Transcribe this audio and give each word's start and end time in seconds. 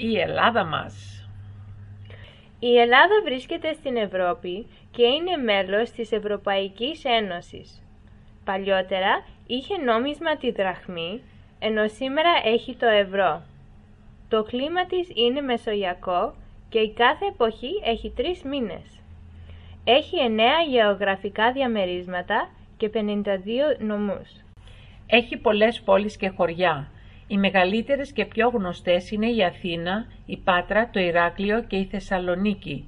η 0.00 0.18
Ελλάδα 0.18 0.64
μας. 0.64 1.26
Η 2.58 2.78
Ελλάδα 2.78 3.14
βρίσκεται 3.24 3.72
στην 3.72 3.96
Ευρώπη 3.96 4.66
και 4.90 5.02
είναι 5.02 5.36
μέλος 5.36 5.90
της 5.90 6.12
Ευρωπαϊκής 6.12 7.04
Ένωσης. 7.04 7.82
Παλιότερα 8.44 9.26
είχε 9.46 9.76
νόμισμα 9.76 10.36
τη 10.36 10.50
δραχμή, 10.50 11.22
ενώ 11.58 11.88
σήμερα 11.88 12.30
έχει 12.44 12.76
το 12.76 12.86
ευρώ. 12.86 13.42
Το 14.28 14.42
κλίμα 14.42 14.86
της 14.86 15.08
είναι 15.14 15.40
μεσογειακό 15.40 16.34
και 16.68 16.78
η 16.78 16.92
κάθε 16.92 17.26
εποχή 17.26 17.80
έχει 17.84 18.12
τρεις 18.16 18.42
μήνες. 18.42 19.00
Έχει 19.84 20.16
εννέα 20.16 20.60
γεωγραφικά 20.68 21.52
διαμερίσματα 21.52 22.48
και 22.76 22.88
52 22.88 23.76
νομούς. 23.78 24.28
Έχει 25.06 25.36
πολλές 25.36 25.80
πόλεις 25.80 26.16
και 26.16 26.28
χωριά. 26.28 26.90
Οι 27.30 27.38
μεγαλύτερες 27.38 28.12
και 28.12 28.24
πιο 28.24 28.48
γνωστές 28.48 29.10
είναι 29.10 29.30
η 29.30 29.44
Αθήνα, 29.44 30.06
η 30.26 30.36
Πάτρα, 30.36 30.90
το 30.90 31.00
Ηράκλειο 31.00 31.62
και 31.62 31.76
η 31.76 31.84
Θεσσαλονίκη. 31.84 32.84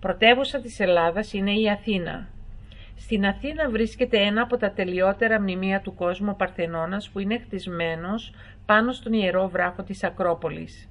Πρωτεύουσα 0.00 0.60
της 0.60 0.80
Ελλάδας 0.80 1.32
είναι 1.32 1.52
η 1.52 1.70
Αθήνα. 1.70 2.28
Στην 2.96 3.26
Αθήνα 3.26 3.70
βρίσκεται 3.70 4.18
ένα 4.18 4.42
από 4.42 4.56
τα 4.56 4.70
τελειότερα 4.70 5.40
μνημεία 5.40 5.80
του 5.80 5.94
κόσμου 5.94 6.36
Παρθενώνας 6.36 7.08
που 7.08 7.18
είναι 7.18 7.38
χτισμένος 7.38 8.32
πάνω 8.66 8.92
στον 8.92 9.12
ιερό 9.12 9.48
βράχο 9.48 9.82
της 9.82 10.04
Ακρόπολης. 10.04 10.88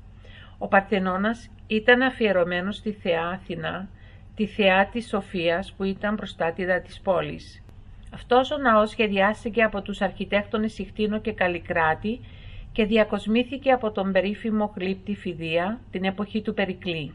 Ο 0.58 0.68
Παρθενώνας 0.68 1.50
ήταν 1.68 2.02
αφιερωμένος 2.02 2.76
στη 2.76 2.92
θεά 2.92 3.28
Αθηνά, 3.28 3.88
τη 4.36 4.46
θεά 4.46 4.86
της 4.86 5.08
Σοφίας 5.08 5.74
που 5.78 5.84
ήταν 5.84 6.16
προστάτηδα 6.16 6.82
της 6.82 7.02
πόλης. 7.02 7.64
Αυτός 8.14 8.52
ο 8.52 8.58
ναός 8.58 8.90
σχεδιάστηκε 8.90 9.64
από 9.64 9.82
τους 9.82 10.02
αρχιτέκτονες 10.02 10.78
Ιχτίνο 10.78 11.20
και 11.20 11.34
Καλλικράτη 11.34 12.20
και 12.78 12.86
διακοσμήθηκε 12.86 13.72
από 13.72 13.92
τον 13.92 14.12
περίφημο 14.12 14.74
γλύπτη 14.76 15.16
Φιδία 15.16 15.80
την 15.92 16.04
εποχή 16.04 16.42
του 16.42 16.54
Περικλή. 16.54 17.14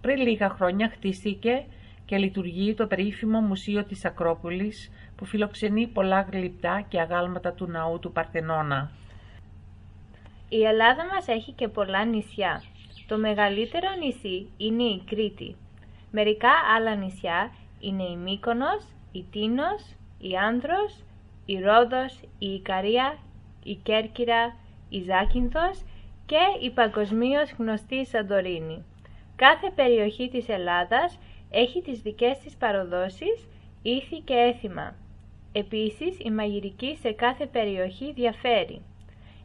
Πριν 0.00 0.16
λίγα 0.16 0.48
χρόνια 0.48 0.88
χτίστηκε 0.88 1.64
και 2.04 2.16
λειτουργεί 2.16 2.74
το 2.74 2.86
περίφημο 2.86 3.40
Μουσείο 3.40 3.84
της 3.84 4.04
Ακρόπολης 4.04 4.90
που 5.16 5.24
φιλοξενεί 5.24 5.86
πολλά 5.86 6.28
γλυπτά 6.32 6.84
και 6.88 7.00
αγάλματα 7.00 7.52
του 7.52 7.66
ναού 7.66 7.98
του 7.98 8.12
Παρθενώνα. 8.12 8.90
Η 10.48 10.62
Ελλάδα 10.62 11.04
μας 11.14 11.28
έχει 11.28 11.52
και 11.52 11.68
πολλά 11.68 12.04
νησιά. 12.04 12.62
Το 13.06 13.18
μεγαλύτερο 13.18 13.88
νησί 13.98 14.48
είναι 14.56 14.82
η 14.82 15.02
Κρήτη. 15.06 15.56
Μερικά 16.10 16.50
άλλα 16.76 16.94
νησιά 16.94 17.52
είναι 17.80 18.04
η 18.04 18.16
Μύκονος, 18.16 18.84
η 19.12 19.24
Τίνος, 19.30 19.82
η 20.18 20.36
Άνδρος, 20.36 21.04
η 21.44 21.60
Ρόδος, 21.60 22.20
η 22.38 22.46
Ικαρία, 22.46 23.18
η 23.64 23.74
Κέρκυρα, 23.74 24.62
η 24.88 25.02
Ζάκυνθος 25.02 25.84
και 26.26 26.40
η 26.62 26.70
παγκοσμίως 26.70 27.52
γνωστή 27.58 28.06
Σαντορίνη. 28.06 28.84
Κάθε 29.36 29.70
περιοχή 29.74 30.28
της 30.28 30.48
Ελλάδας 30.48 31.18
έχει 31.50 31.82
τις 31.82 32.00
δικές 32.00 32.38
της 32.38 32.56
παροδόσεις, 32.56 33.48
ήθη 33.82 34.20
και 34.20 34.34
έθιμα. 34.34 34.94
Επίσης, 35.52 36.18
η 36.18 36.30
μαγειρική 36.30 36.96
σε 37.00 37.12
κάθε 37.12 37.46
περιοχή 37.46 38.12
διαφέρει. 38.12 38.82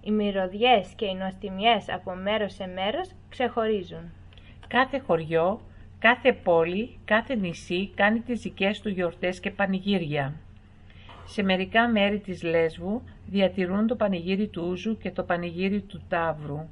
Οι 0.03 0.11
μυρωδιές 0.11 0.93
και 0.95 1.05
οι 1.05 1.15
νοστιμιές 1.15 1.89
από 1.89 2.13
μέρος 2.15 2.53
σε 2.53 2.67
μέρος 2.67 3.09
ξεχωρίζουν. 3.29 4.11
Κάθε 4.67 4.99
χωριό, 4.99 5.61
κάθε 5.99 6.33
πόλη, 6.33 6.99
κάθε 7.05 7.35
νησί 7.35 7.91
κάνει 7.95 8.19
τις 8.19 8.41
δικές 8.41 8.81
του 8.81 8.89
γιορτές 8.89 9.39
και 9.39 9.51
πανηγύρια. 9.51 10.33
Σε 11.31 11.43
μερικά 11.43 11.87
μέρη 11.87 12.19
της 12.19 12.43
Λέσβου 12.43 13.01
διατηρούν 13.25 13.87
το 13.87 13.95
πανηγύρι 13.95 14.47
του 14.47 14.67
Ούζου 14.69 14.97
και 14.97 15.11
το 15.11 15.23
πανηγύρι 15.23 15.81
του 15.81 16.01
Ταύρου. 16.09 16.67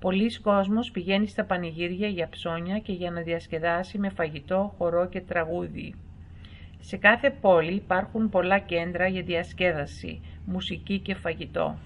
Πολλοί 0.00 0.40
κόσμος 0.40 0.90
πηγαίνει 0.90 1.26
στα 1.26 1.44
πανηγύρια 1.44 2.08
για 2.08 2.28
ψώνια 2.28 2.78
και 2.78 2.92
για 2.92 3.10
να 3.10 3.20
διασκεδάσει 3.20 3.98
με 3.98 4.08
φαγητό, 4.08 4.74
χορό 4.78 5.08
και 5.08 5.20
τραγούδι. 5.20 5.94
Σε 6.80 6.96
κάθε 6.96 7.30
πόλη 7.30 7.74
υπάρχουν 7.74 8.28
πολλά 8.28 8.58
κέντρα 8.58 9.06
για 9.06 9.22
διασκέδαση, 9.22 10.20
μουσική 10.46 10.98
και 10.98 11.14
φαγητό. 11.14 11.78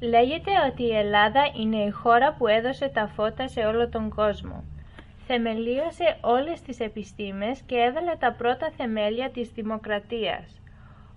Λέγεται 0.00 0.50
ότι 0.70 0.82
η 0.82 0.96
Ελλάδα 0.96 1.40
είναι 1.60 1.76
η 1.76 1.90
χώρα 1.90 2.34
που 2.34 2.46
έδωσε 2.46 2.88
τα 2.88 3.06
φώτα 3.06 3.48
σε 3.48 3.60
όλο 3.60 3.88
τον 3.88 4.08
κόσμο. 4.08 4.64
Θεμελίωσε 5.26 6.16
όλες 6.20 6.62
τις 6.62 6.80
επιστήμες 6.80 7.60
και 7.66 7.74
έβαλε 7.74 8.12
τα 8.18 8.32
πρώτα 8.32 8.70
θεμέλια 8.76 9.30
της 9.30 9.50
δημοκρατίας. 9.50 10.60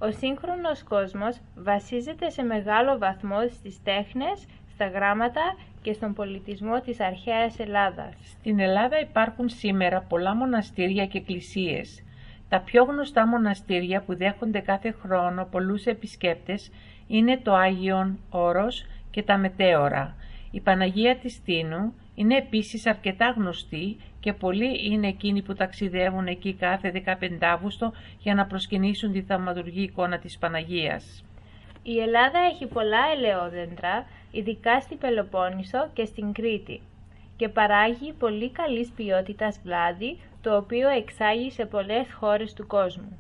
Ο 0.06 0.12
σύγχρονος 0.12 0.84
κόσμος 0.84 1.38
βασίζεται 1.56 2.30
σε 2.30 2.44
μεγάλο 2.44 2.98
βαθμό 2.98 3.48
στις 3.50 3.84
τέχνες, 3.84 4.46
στα 4.74 4.88
γράμματα 4.88 5.42
και 5.82 5.94
στον 5.94 6.14
πολιτισμό 6.14 6.82
της 6.82 7.00
αρχαίας 7.00 7.60
Ελλάδας. 7.60 8.14
Στην 8.24 8.60
Ελλάδα 8.60 9.00
υπάρχουν 9.00 9.50
σήμερα 9.50 10.02
πολλά 10.02 10.36
μοναστήρια 10.36 11.06
και 11.06 11.18
εκκλησίες. 11.18 12.04
Τα 12.50 12.60
πιο 12.60 12.84
γνωστά 12.84 13.28
μοναστήρια 13.28 14.02
που 14.02 14.16
δέχονται 14.16 14.60
κάθε 14.60 14.92
χρόνο 14.92 15.48
πολλούς 15.52 15.86
επισκέπτες 15.86 16.72
είναι 17.08 17.38
το 17.44 17.54
Άγιον 17.54 18.20
Όρος 18.30 18.86
και 19.12 19.24
τα 19.24 19.38
Μετέωρα. 19.38 20.16
Η 20.56 20.60
Παναγία 20.62 21.18
της 21.18 21.42
Τίνου 21.44 21.94
είναι 22.16 22.38
επίσης 22.38 22.86
αρκετά 22.86 23.34
γνωστή 23.38 23.98
και 24.20 24.34
πολλοί 24.34 24.92
είναι 24.92 25.08
εκείνοι 25.08 25.42
που 25.42 25.54
ταξιδεύουν 25.54 26.28
εκεί 26.28 26.54
κάθε 26.54 27.04
15 27.06 27.38
Αύγουστο 27.40 27.94
για 28.20 28.36
να 28.36 28.46
προσκυνήσουν 28.46 29.12
τη 29.12 29.22
θαυματουργή 29.22 29.82
εικόνα 29.82 30.20
της 30.20 30.38
Παναγίας. 30.38 31.24
Η 31.84 32.00
Ελλάδα 32.00 32.40
έχει 32.40 32.66
πολλά 32.66 33.00
ελαιόδεντρα, 33.16 34.06
ειδικά 34.32 34.80
στην 34.80 34.98
Πελοπόννησο 34.98 35.90
και 35.94 36.06
στην 36.06 36.34
Κρήτη 36.34 36.82
και 37.36 37.50
παράγει 37.50 38.14
πολύ 38.14 38.52
καλής 38.52 38.92
ποιότητας 38.96 39.60
βλάδι, 39.64 40.18
το 40.42 40.58
οποίο 40.58 40.90
εξάγει 40.90 41.52
σε 41.52 41.66
πολλές 41.66 42.14
χώρες 42.14 42.54
του 42.54 42.68
κόσμου. 42.68 43.18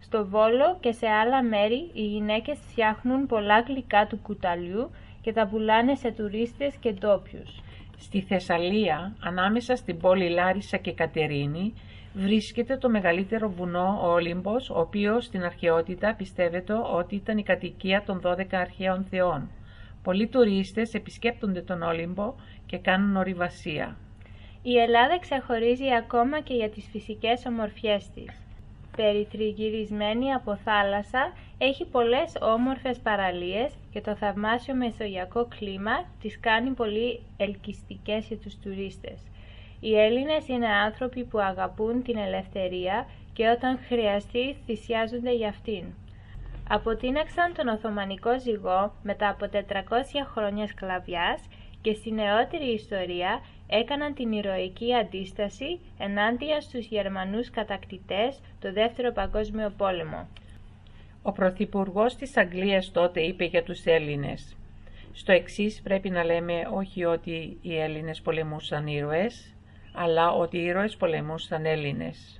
Στο 0.00 0.26
Βόλο 0.26 0.76
και 0.80 0.92
σε 0.92 1.06
άλλα 1.08 1.42
μέρη 1.42 1.90
οι 1.92 2.02
γυναίκες 2.06 2.58
φτιάχνουν 2.68 3.26
πολλά 3.26 3.60
γλυκά 3.60 4.06
του 4.06 4.18
κουταλιού 4.22 4.90
και 5.22 5.32
τα 5.32 5.46
πουλάνε 5.46 5.94
σε 5.94 6.10
τουρίστες 6.10 6.74
και 6.80 6.92
ντόπιους. 6.92 7.62
Στη 7.98 8.20
Θεσσαλία, 8.20 9.16
ανάμεσα 9.20 9.76
στην 9.76 9.98
πόλη 9.98 10.28
Λάρισα 10.28 10.76
και 10.76 10.92
Κατερίνη, 10.92 11.74
βρίσκεται 12.12 12.76
το 12.76 12.88
μεγαλύτερο 12.88 13.48
βουνό, 13.50 14.00
ο 14.02 14.06
Όλυμπος, 14.06 14.70
ο 14.70 14.80
οποίος 14.80 15.24
στην 15.24 15.44
αρχαιότητα 15.44 16.14
πιστεύεται 16.14 16.72
ότι 16.94 17.14
ήταν 17.14 17.38
η 17.38 17.42
κατοικία 17.42 18.02
των 18.06 18.20
12 18.24 18.44
αρχαίων 18.50 19.06
θεών. 19.10 19.50
Πολλοί 20.02 20.26
τουρίστες 20.26 20.94
επισκέπτονται 20.94 21.62
τον 21.62 21.82
Όλυμπο 21.82 22.34
και 22.66 22.78
κάνουν 22.78 23.16
ορειβασία. 23.16 23.96
Η 24.62 24.78
Ελλάδα 24.78 25.18
ξεχωρίζει 25.18 25.94
ακόμα 25.98 26.40
και 26.40 26.54
για 26.54 26.70
τις 26.70 26.88
φυσικές 26.90 27.42
ομορφιές 27.46 28.10
της. 28.14 28.40
Περιτριγυρισμένη 28.96 30.32
από 30.32 30.56
θάλασσα, 30.56 31.32
έχει 31.58 31.84
πολλές 31.84 32.32
όμορφες 32.40 32.98
παραλίες 32.98 33.72
και 33.92 34.00
το 34.00 34.14
θαυμάσιο 34.14 34.74
μεσογειακό 34.74 35.48
κλίμα 35.58 36.04
τις 36.20 36.40
κάνει 36.40 36.70
πολύ 36.70 37.20
ελκυστικές 37.36 38.26
για 38.26 38.36
τους 38.38 38.58
τουρίστες. 38.58 39.20
Οι 39.80 39.98
Έλληνες 39.98 40.48
είναι 40.48 40.68
άνθρωποι 40.68 41.24
που 41.24 41.38
αγαπούν 41.38 42.02
την 42.02 42.16
ελευθερία 42.16 43.06
και 43.32 43.48
όταν 43.48 43.78
χρειαστεί 43.88 44.56
θυσιάζονται 44.66 45.34
για 45.34 45.48
αυτήν. 45.48 45.84
Αποτείναξαν 46.68 47.54
τον 47.54 47.68
Οθωμανικό 47.68 48.40
ζυγό 48.40 48.94
μετά 49.02 49.28
από 49.28 49.46
400 49.52 49.56
χρόνια 50.34 50.66
σκλαβιάς 50.66 51.40
και 51.82 51.94
στη 51.94 52.12
νεότερη 52.12 52.72
ιστορία 52.72 53.40
έκαναν 53.66 54.14
την 54.14 54.32
ηρωική 54.32 54.94
αντίσταση 54.94 55.80
ενάντια 55.98 56.60
στους 56.60 56.86
Γερμανούς 56.86 57.50
κατακτητές 57.50 58.40
το 58.60 58.72
Δεύτερο 58.72 59.12
Παγκόσμιο 59.12 59.72
Πόλεμο. 59.76 60.28
Ο 61.22 61.32
Πρωθυπουργός 61.32 62.16
της 62.16 62.36
Αγγλίας 62.36 62.90
τότε 62.92 63.20
είπε 63.20 63.44
για 63.44 63.62
τους 63.62 63.84
Έλληνες 63.84 64.56
«Στο 65.12 65.32
εξής 65.32 65.80
πρέπει 65.82 66.10
να 66.10 66.24
λέμε 66.24 66.68
όχι 66.74 67.04
ότι 67.04 67.58
οι 67.62 67.78
Έλληνες 67.78 68.20
πολεμούσαν 68.20 68.86
ήρωες, 68.86 69.54
αλλά 69.92 70.32
ότι 70.32 70.58
οι 70.58 70.64
ήρωες 70.64 70.96
πολεμούσαν 70.96 71.64
Έλληνες». 71.64 72.39